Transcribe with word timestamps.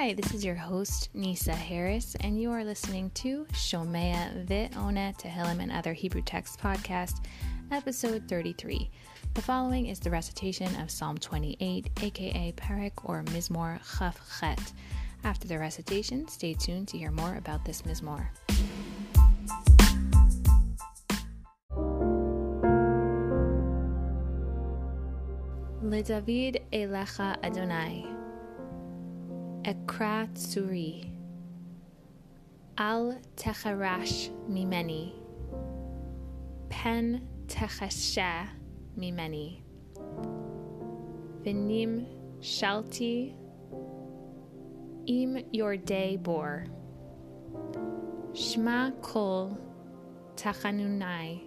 Hi, 0.00 0.12
this 0.12 0.32
is 0.32 0.44
your 0.44 0.54
host, 0.54 1.08
Nisa 1.12 1.52
Harris, 1.52 2.14
and 2.20 2.40
you 2.40 2.52
are 2.52 2.62
listening 2.62 3.10
to 3.14 3.44
Shomea 3.46 4.46
Ve'ona 4.46 5.12
Tehillim 5.18 5.60
and 5.60 5.72
Other 5.72 5.92
Hebrew 5.92 6.22
Texts 6.22 6.56
podcast, 6.56 7.24
episode 7.72 8.22
33. 8.28 8.92
The 9.34 9.42
following 9.42 9.86
is 9.86 9.98
the 9.98 10.08
recitation 10.08 10.72
of 10.76 10.88
Psalm 10.88 11.18
28, 11.18 11.90
aka 12.00 12.52
Perek 12.52 12.92
or 13.02 13.24
Mizmor 13.24 13.80
Chaf 13.98 14.20
Chet. 14.38 14.72
After 15.24 15.48
the 15.48 15.58
recitation, 15.58 16.28
stay 16.28 16.54
tuned 16.54 16.86
to 16.86 16.96
hear 16.96 17.10
more 17.10 17.34
about 17.34 17.64
this 17.64 17.82
Mizmor. 17.82 18.28
LeDavid 25.82 26.62
Elecha 26.72 27.36
Adonai 27.42 28.17
Ekra 29.68 30.26
Tsuri 30.32 31.04
Al 32.78 33.18
Techarash 33.36 34.30
Mimeni. 34.48 35.12
Pen 36.70 37.28
Techasha 37.46 38.48
Mimeni. 38.98 39.60
Vinim 41.44 42.06
Shalti. 42.40 43.34
Im 45.06 45.36
Yordei 45.52 46.16
Bor 46.16 46.64
Shma 48.32 48.98
Kol 49.02 49.58
Tachanunai 50.34 51.42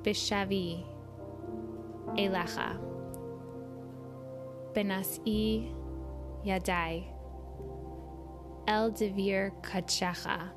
Bishavi 0.00 0.82
Elecha 2.16 2.78
Benas'i 4.72 5.70
Yadai 6.46 7.17
El 8.68 8.90
Devir 8.90 9.50
Kachacha. 9.62 10.50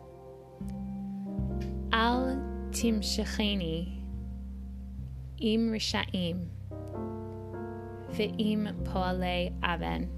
Al 1.94 2.36
Timshecheni. 2.72 4.04
Im 5.40 5.72
Rishaim. 5.72 6.50
Ve'im 8.12 8.84
Poale 8.84 9.54
Aven. 9.64 10.10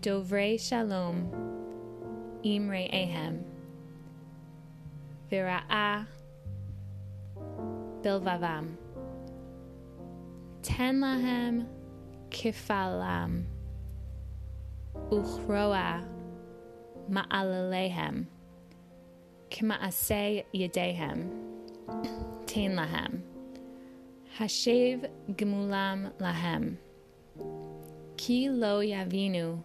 Dovrei 0.00 0.58
Shalom. 0.58 1.30
Im 2.42 2.68
Re'ehem 2.68 3.44
Vira'a 5.30 6.04
Bilvavam. 8.02 8.76
Ten 10.62 11.00
Lahem 11.00 11.66
Kifalam 12.28 13.51
Uchroa 14.94 16.04
Ma'alalehem 17.10 18.26
Kma'asei 19.50 20.44
Yedehem 20.54 21.28
Tain 22.46 22.72
Lahem 22.72 23.22
Hashev 24.38 25.08
Gemulam 25.32 26.12
Lahem. 26.20 26.76
Ki 28.16 28.48
Lo 28.48 28.80
Yavinu 28.80 29.62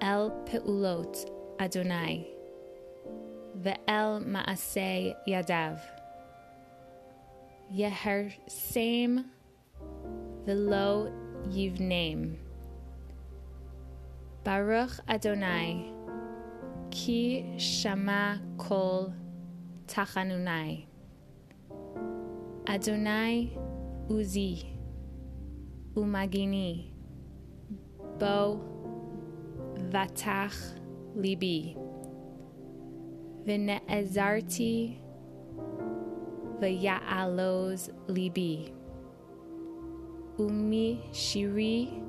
El 0.00 0.30
Peulot 0.46 1.30
Adonai. 1.58 2.26
Ve'el 3.58 4.24
Ma'asei 4.24 5.14
Yadav. 5.28 5.80
Yeher 7.72 8.32
Same 8.46 9.26
Velo 10.44 11.12
Yivname. 11.48 12.45
Baruch 14.46 15.00
Adonai, 15.08 15.90
Ki 16.92 17.58
Shama 17.58 18.40
Kol 18.56 19.12
Tachanunai. 19.88 20.86
Adonai 22.68 23.58
Uzi, 24.08 24.64
Umagini, 25.96 26.92
Bo 28.20 28.60
Vatach 29.90 30.54
Libi. 31.16 31.76
V'ne'ezarti 33.48 34.98
v'ya'aloz 36.60 37.90
libi. 38.06 38.72
Umi 40.38 41.00
Shiri 41.10 42.00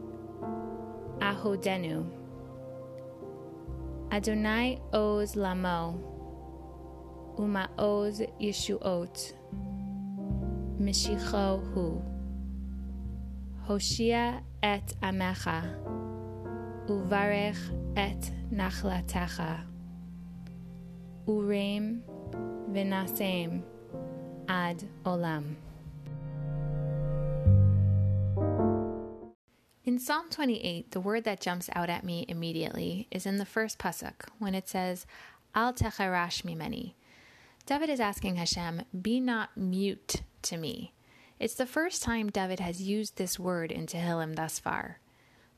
Ahodenu. 1.19 2.26
Adonai 4.09 4.79
Oz 4.93 5.35
Lamo. 5.35 5.99
Uma 7.37 7.69
Oz 7.77 8.21
Yeshuot. 8.39 9.33
Mishicho 10.79 11.61
Hu. 11.73 12.01
Hoshia 13.67 14.41
et 14.63 14.95
Amecha. 15.01 15.61
Uvarech 16.87 17.57
et 17.97 18.31
Nachlatecha. 18.49 19.65
Ureim 21.27 22.01
Vinasem 22.71 23.61
Ad 24.47 24.85
Olam. 25.03 25.57
In 29.97 30.01
Psalm 30.03 30.29
28, 30.29 30.91
the 30.91 30.99
word 30.99 31.23
that 31.23 31.41
jumps 31.41 31.71
out 31.73 31.89
at 31.89 32.03
me 32.03 32.23
immediately 32.27 33.07
is 33.09 33.25
in 33.25 33.37
the 33.37 33.45
first 33.45 33.79
pasuk 33.79 34.27
when 34.37 34.53
it 34.53 34.69
says, 34.69 35.07
Al 35.55 35.73
techarash 35.73 36.43
mimeni. 36.43 36.93
David 37.65 37.89
is 37.89 37.99
asking 37.99 38.35
Hashem, 38.35 38.83
be 39.01 39.19
not 39.19 39.57
mute 39.57 40.21
to 40.43 40.55
me. 40.55 40.93
It's 41.39 41.55
the 41.55 41.65
first 41.65 42.03
time 42.03 42.29
David 42.29 42.59
has 42.59 42.79
used 42.79 43.17
this 43.17 43.39
word 43.39 43.71
in 43.71 43.87
Tehillim 43.87 44.35
thus 44.35 44.59
far. 44.59 44.99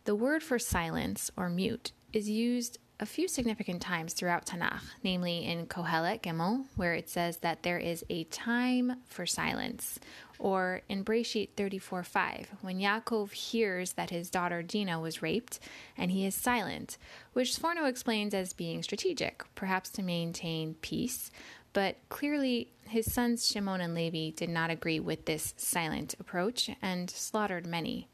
The 0.05 0.15
word 0.15 0.41
for 0.41 0.57
silence 0.57 1.29
or 1.35 1.49
mute 1.49 1.91
is 2.13 2.29
used 2.29 2.77
a 2.99 3.05
few 3.05 3.27
significant 3.27 3.81
times 3.81 4.13
throughout 4.13 4.45
Tanakh, 4.45 4.81
namely 5.03 5.45
in 5.45 5.67
Kohelet 5.67 6.21
Gimel, 6.21 6.65
where 6.75 6.93
it 6.93 7.09
says 7.09 7.37
that 7.37 7.63
there 7.63 7.77
is 7.77 8.03
a 8.09 8.25
time 8.25 8.97
for 9.05 9.25
silence, 9.25 9.99
or 10.37 10.81
in 10.89 11.05
Breshit 11.05 11.49
34:5, 11.55 12.47
when 12.61 12.79
Yaakov 12.79 13.31
hears 13.31 13.93
that 13.93 14.09
his 14.09 14.29
daughter 14.29 14.61
Dinah 14.61 14.99
was 14.99 15.21
raped 15.21 15.59
and 15.97 16.11
he 16.11 16.25
is 16.25 16.35
silent, 16.35 16.97
which 17.31 17.55
Sforno 17.55 17.87
explains 17.87 18.33
as 18.33 18.51
being 18.51 18.83
strategic, 18.83 19.43
perhaps 19.55 19.89
to 19.91 20.03
maintain 20.03 20.73
peace, 20.75 21.31
but 21.71 21.97
clearly 22.09 22.71
his 22.85 23.11
sons 23.11 23.47
Shimon 23.47 23.79
and 23.79 23.93
Levi 23.93 24.31
did 24.35 24.49
not 24.49 24.71
agree 24.71 24.99
with 24.99 25.25
this 25.25 25.53
silent 25.55 26.15
approach 26.19 26.69
and 26.81 27.09
slaughtered 27.09 27.65
many. 27.65 28.07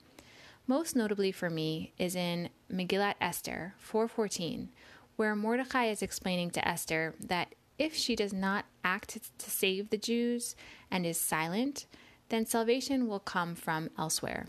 Most 0.67 0.95
notably 0.95 1.31
for 1.31 1.49
me 1.49 1.93
is 1.97 2.15
in 2.15 2.49
Megillat 2.71 3.15
Esther 3.21 3.75
4:14, 3.79 4.69
where 5.15 5.35
Mordecai 5.35 5.85
is 5.85 6.01
explaining 6.01 6.49
to 6.51 6.67
Esther 6.67 7.13
that 7.19 7.53
if 7.77 7.93
she 7.93 8.15
does 8.15 8.33
not 8.33 8.65
act 8.83 9.19
to 9.37 9.49
save 9.49 9.89
the 9.89 9.97
Jews 9.97 10.55
and 10.89 11.05
is 11.05 11.19
silent, 11.19 11.85
then 12.29 12.45
salvation 12.45 13.07
will 13.07 13.19
come 13.19 13.53
from 13.53 13.91
elsewhere. 13.97 14.47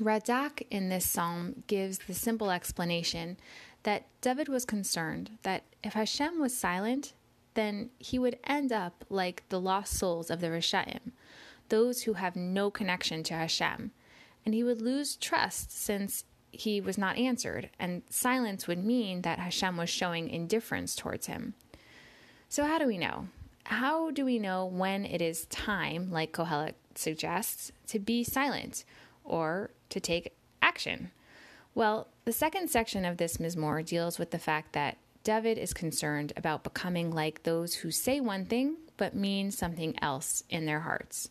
Radak 0.00 0.66
in 0.70 0.88
this 0.88 1.08
psalm 1.08 1.64
gives 1.66 1.98
the 1.98 2.14
simple 2.14 2.50
explanation 2.50 3.36
that 3.82 4.06
David 4.20 4.48
was 4.48 4.64
concerned 4.64 5.38
that 5.42 5.64
if 5.82 5.92
Hashem 5.92 6.40
was 6.40 6.56
silent, 6.56 7.12
then 7.54 7.90
he 7.98 8.18
would 8.18 8.38
end 8.44 8.72
up 8.72 9.04
like 9.10 9.42
the 9.48 9.60
lost 9.60 9.92
souls 9.94 10.30
of 10.30 10.40
the 10.40 10.46
Rishaim, 10.46 11.12
those 11.68 12.02
who 12.02 12.14
have 12.14 12.36
no 12.36 12.70
connection 12.70 13.22
to 13.24 13.34
Hashem, 13.34 13.90
and 14.48 14.54
he 14.54 14.64
would 14.64 14.80
lose 14.80 15.14
trust 15.14 15.70
since 15.70 16.24
he 16.50 16.80
was 16.80 16.96
not 16.96 17.18
answered, 17.18 17.68
and 17.78 18.00
silence 18.08 18.66
would 18.66 18.82
mean 18.82 19.20
that 19.20 19.38
Hashem 19.38 19.76
was 19.76 19.90
showing 19.90 20.30
indifference 20.30 20.96
towards 20.96 21.26
him. 21.26 21.52
So, 22.48 22.64
how 22.64 22.78
do 22.78 22.86
we 22.86 22.96
know? 22.96 23.28
How 23.64 24.10
do 24.10 24.24
we 24.24 24.38
know 24.38 24.64
when 24.64 25.04
it 25.04 25.20
is 25.20 25.44
time, 25.50 26.10
like 26.10 26.32
Kohelet 26.32 26.76
suggests, 26.94 27.72
to 27.88 27.98
be 27.98 28.24
silent 28.24 28.84
or 29.22 29.72
to 29.90 30.00
take 30.00 30.34
action? 30.62 31.10
Well, 31.74 32.08
the 32.24 32.32
second 32.32 32.70
section 32.70 33.04
of 33.04 33.18
this 33.18 33.36
Mizmor 33.36 33.84
deals 33.84 34.18
with 34.18 34.30
the 34.30 34.38
fact 34.38 34.72
that 34.72 34.96
David 35.24 35.58
is 35.58 35.74
concerned 35.74 36.32
about 36.38 36.64
becoming 36.64 37.10
like 37.10 37.42
those 37.42 37.74
who 37.74 37.90
say 37.90 38.18
one 38.18 38.46
thing 38.46 38.76
but 38.96 39.14
mean 39.14 39.50
something 39.50 39.94
else 40.00 40.42
in 40.48 40.64
their 40.64 40.80
hearts. 40.80 41.28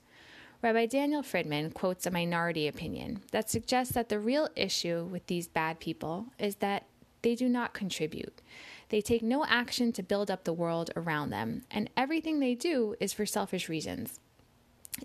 Rabbi 0.62 0.88
Daniel 0.88 1.21
Friedman 1.21 1.69
quotes 1.71 2.07
a 2.07 2.12
minority 2.12 2.68
opinion 2.68 3.21
that 3.31 3.50
suggests 3.50 3.94
that 3.94 4.09
the 4.09 4.19
real 4.19 4.50
issue 4.56 5.04
with 5.04 5.27
these 5.27 5.48
bad 5.48 5.80
people 5.80 6.27
is 6.39 6.56
that 6.57 6.86
they 7.21 7.36
do 7.36 7.48
not 7.48 7.74
contribute. 7.74 8.42
They 8.89 9.01
take 9.01 9.21
no 9.21 9.45
action 9.45 9.92
to 9.94 10.04
build 10.04 10.31
up 10.31 10.44
the 10.44 10.54
world 10.54 10.89
around 10.95 11.30
them, 11.30 11.63
and 11.69 11.89
everything 11.95 12.39
they 12.39 12.56
do 12.56 12.95
is 13.00 13.13
for 13.13 13.25
selfish 13.25 13.69
reasons. 13.69 14.19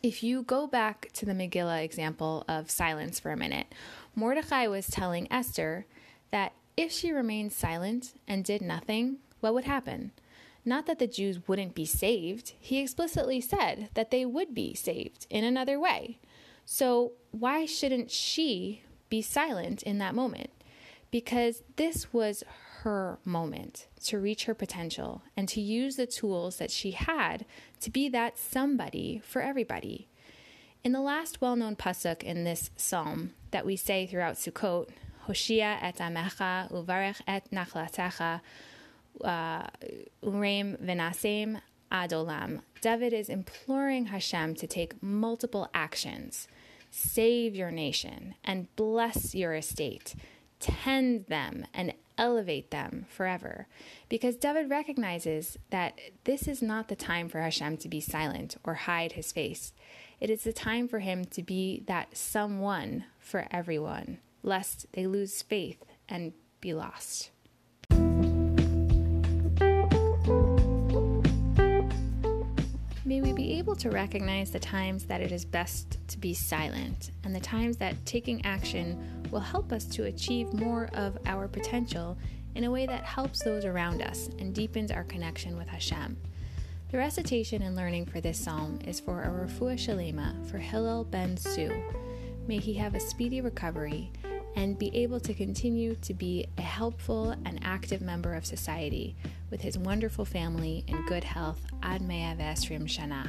If 0.02 0.22
you 0.22 0.42
go 0.42 0.66
back 0.66 1.10
to 1.14 1.26
the 1.26 1.32
Megillah 1.32 1.84
example 1.84 2.44
of 2.48 2.70
silence 2.70 3.20
for 3.20 3.30
a 3.30 3.36
minute, 3.36 3.66
Mordecai 4.14 4.66
was 4.66 4.86
telling 4.86 5.30
Esther 5.30 5.84
that 6.30 6.52
if 6.78 6.90
she 6.90 7.12
remained 7.12 7.52
silent 7.52 8.14
and 8.26 8.42
did 8.42 8.62
nothing, 8.62 9.18
what 9.40 9.52
would 9.52 9.64
happen? 9.64 10.12
Not 10.64 10.86
that 10.86 10.98
the 10.98 11.06
Jews 11.06 11.48
wouldn't 11.48 11.74
be 11.74 11.84
saved, 11.84 12.54
he 12.60 12.78
explicitly 12.78 13.40
said 13.40 13.90
that 13.94 14.10
they 14.10 14.24
would 14.24 14.54
be 14.54 14.74
saved 14.74 15.26
in 15.28 15.44
another 15.44 15.78
way. 15.78 16.18
So, 16.64 17.12
why 17.32 17.66
shouldn't 17.66 18.10
she 18.10 18.82
be 19.08 19.22
silent 19.22 19.82
in 19.82 19.98
that 19.98 20.14
moment? 20.14 20.50
Because 21.10 21.62
this 21.76 22.12
was 22.12 22.44
her 22.82 23.18
moment 23.24 23.86
to 24.04 24.18
reach 24.18 24.44
her 24.44 24.54
potential 24.54 25.22
and 25.36 25.48
to 25.48 25.60
use 25.60 25.96
the 25.96 26.06
tools 26.06 26.56
that 26.56 26.70
she 26.70 26.92
had 26.92 27.44
to 27.80 27.90
be 27.90 28.08
that 28.08 28.38
somebody 28.38 29.20
for 29.24 29.42
everybody. 29.42 30.08
In 30.84 30.92
the 30.92 31.00
last 31.00 31.40
well 31.40 31.54
known 31.54 31.76
pasuk 31.76 32.22
in 32.22 32.44
this 32.44 32.70
psalm 32.76 33.34
that 33.50 33.66
we 33.66 33.76
say 33.76 34.06
throughout 34.06 34.34
Sukkot, 34.34 34.88
Hoshia 35.28 35.78
et 35.80 35.98
amecha 35.98 36.70
uvarech 36.72 37.20
et 37.28 37.46
nachlatecha 37.52 38.40
uh, 39.22 39.66
ureim 40.22 40.82
venasem 40.82 41.60
adolam. 41.90 42.60
David 42.80 43.12
is 43.12 43.28
imploring 43.28 44.06
Hashem 44.06 44.54
to 44.56 44.66
take 44.66 45.02
multiple 45.02 45.68
actions, 45.74 46.48
save 46.90 47.54
your 47.54 47.70
nation, 47.70 48.34
and 48.44 48.74
bless 48.76 49.34
your 49.34 49.54
estate, 49.54 50.14
tend 50.58 51.26
them, 51.26 51.66
and 51.72 51.94
elevate 52.18 52.70
them 52.70 53.06
forever. 53.08 53.66
Because 54.08 54.36
David 54.36 54.70
recognizes 54.70 55.58
that 55.70 55.98
this 56.24 56.48
is 56.48 56.62
not 56.62 56.88
the 56.88 56.96
time 56.96 57.28
for 57.28 57.40
Hashem 57.40 57.78
to 57.78 57.88
be 57.88 58.00
silent 58.00 58.56
or 58.64 58.74
hide 58.74 59.12
his 59.12 59.32
face. 59.32 59.72
It 60.20 60.30
is 60.30 60.44
the 60.44 60.52
time 60.52 60.88
for 60.88 61.00
him 61.00 61.24
to 61.26 61.42
be 61.42 61.82
that 61.86 62.16
someone 62.16 63.04
for 63.18 63.46
everyone, 63.50 64.18
lest 64.42 64.86
they 64.92 65.06
lose 65.06 65.42
faith 65.42 65.82
and 66.08 66.32
be 66.60 66.74
lost. 66.74 67.30
To 73.82 73.90
recognize 73.90 74.52
the 74.52 74.60
times 74.60 75.06
that 75.06 75.20
it 75.20 75.32
is 75.32 75.44
best 75.44 75.98
to 76.06 76.16
be 76.16 76.32
silent 76.32 77.10
and 77.24 77.34
the 77.34 77.40
times 77.40 77.76
that 77.76 77.96
taking 78.06 78.40
action 78.46 78.96
will 79.32 79.40
help 79.40 79.72
us 79.72 79.84
to 79.84 80.04
achieve 80.04 80.52
more 80.52 80.88
of 80.94 81.18
our 81.26 81.48
potential 81.48 82.16
in 82.54 82.62
a 82.62 82.70
way 82.70 82.86
that 82.86 83.02
helps 83.02 83.42
those 83.42 83.64
around 83.64 84.00
us 84.00 84.30
and 84.38 84.54
deepens 84.54 84.92
our 84.92 85.02
connection 85.02 85.56
with 85.56 85.66
Hashem. 85.66 86.16
The 86.92 86.98
recitation 86.98 87.60
and 87.62 87.74
learning 87.74 88.06
for 88.06 88.20
this 88.20 88.38
psalm 88.38 88.78
is 88.86 89.00
for 89.00 89.24
a 89.24 89.26
refuah 89.26 89.74
shalema 89.74 90.48
for 90.48 90.58
Hillel 90.58 91.02
ben 91.02 91.36
Su. 91.36 91.68
May 92.46 92.58
he 92.58 92.74
have 92.74 92.94
a 92.94 93.00
speedy 93.00 93.40
recovery 93.40 94.12
and 94.54 94.78
be 94.78 94.96
able 94.96 95.18
to 95.18 95.34
continue 95.34 95.96
to 96.02 96.14
be 96.14 96.46
a 96.56 96.62
helpful 96.62 97.32
and 97.44 97.58
active 97.64 98.00
member 98.00 98.36
of 98.36 98.46
society 98.46 99.16
with 99.50 99.62
his 99.62 99.76
wonderful 99.76 100.24
family 100.24 100.84
in 100.86 101.04
good 101.06 101.24
health 101.24 101.66
ad 101.82 102.00
mea 102.00 102.36
vesrim 102.38 102.84
shana. 102.84 103.28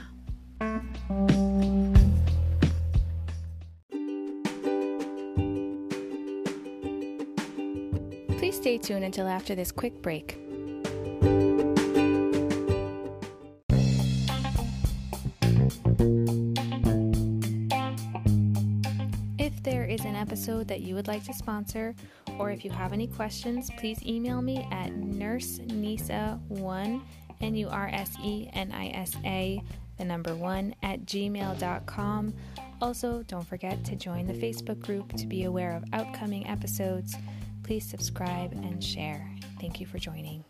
Please 8.37 8.57
stay 8.57 8.77
tuned 8.77 9.03
until 9.03 9.27
after 9.27 9.55
this 9.55 9.71
quick 9.71 9.99
break. 10.01 10.37
If 19.39 19.63
there 19.63 19.85
is 19.85 20.05
an 20.05 20.15
episode 20.15 20.67
that 20.67 20.81
you 20.81 20.93
would 20.93 21.07
like 21.07 21.23
to 21.23 21.33
sponsor, 21.33 21.95
or 22.37 22.51
if 22.51 22.63
you 22.65 22.71
have 22.71 22.91
any 22.93 23.07
questions, 23.07 23.69
please 23.77 24.05
email 24.05 24.41
me 24.41 24.67
at 24.71 24.91
nursenisa1, 24.91 27.01
N 27.41 27.55
U 27.55 27.67
R 27.69 27.89
S 27.93 28.11
E 28.23 28.49
N 28.53 28.71
I 28.71 28.89
S 28.89 29.15
A, 29.23 29.63
the 30.03 30.07
number 30.07 30.35
one, 30.35 30.75
at 30.83 31.05
gmail.com. 31.05 32.33
Also, 32.81 33.23
don't 33.23 33.47
forget 33.47 33.83
to 33.85 33.95
join 33.95 34.27
the 34.27 34.33
Facebook 34.33 34.81
group 34.81 35.13
to 35.13 35.25
be 35.25 35.45
aware 35.45 35.75
of 35.75 35.83
upcoming 35.93 36.45
episodes. 36.47 37.15
Please 37.63 37.85
subscribe 37.85 38.51
and 38.51 38.83
share. 38.83 39.29
Thank 39.61 39.79
you 39.79 39.85
for 39.85 39.99
joining. 39.99 40.43